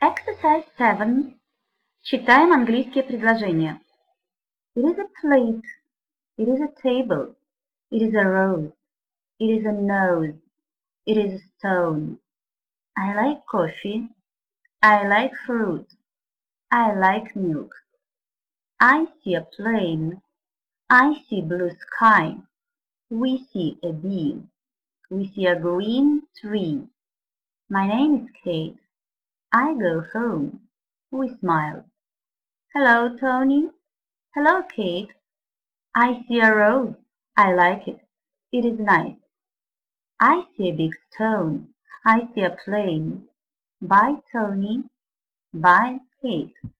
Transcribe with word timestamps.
Exercise 0.00 0.64
7. 0.78 1.38
Читаем 2.02 2.52
английские 2.52 3.02
предложения. 3.02 3.80
It 4.74 4.84
is 4.84 4.98
a 4.98 5.08
plate. 5.20 5.64
It 6.38 6.48
is 6.48 6.60
a 6.60 6.72
table. 6.82 7.34
It 7.90 8.02
is 8.02 8.14
a 8.14 8.24
rose. 8.24 8.72
It 9.38 9.46
is 9.46 9.64
a 9.64 9.72
nose. 9.72 10.34
It 11.06 11.16
is 11.16 11.40
a 11.40 11.44
stone. 11.58 12.18
I 12.96 13.14
like 13.14 13.46
coffee. 13.46 14.08
I 14.82 15.06
like 15.06 15.32
fruit. 15.46 15.86
I 16.70 16.94
like 16.94 17.34
milk. 17.36 17.74
I 18.80 19.06
see 19.22 19.34
a 19.34 19.42
plane. 19.42 20.20
I 20.90 21.22
see 21.28 21.40
blue 21.40 21.70
sky. 21.70 22.36
We 23.08 23.46
see 23.52 23.78
a 23.82 23.92
bee. 23.92 24.42
We 25.10 25.32
see 25.34 25.46
a 25.46 25.58
green 25.58 26.22
tree. 26.40 26.88
My 27.68 27.86
name 27.86 28.16
is 28.16 28.30
Kate. 28.44 28.78
I 29.53 29.73
go 29.73 30.01
home. 30.13 30.61
We 31.11 31.27
smile. 31.39 31.83
Hello, 32.73 33.17
Tony. 33.17 33.69
Hello, 34.33 34.63
Kate. 34.63 35.09
I 35.93 36.23
see 36.25 36.39
a 36.39 36.55
rose. 36.55 36.95
I 37.35 37.53
like 37.53 37.85
it. 37.85 37.99
It 38.53 38.63
is 38.63 38.79
nice. 38.79 39.17
I 40.21 40.45
see 40.55 40.69
a 40.69 40.73
big 40.73 40.91
stone. 41.11 41.73
I 42.05 42.29
see 42.33 42.43
a 42.43 42.55
plane. 42.63 43.27
Bye, 43.81 44.21
Tony. 44.31 44.85
Bye, 45.53 45.99
Kate. 46.21 46.55